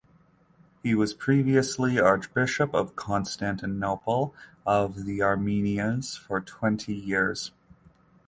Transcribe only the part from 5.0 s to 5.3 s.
the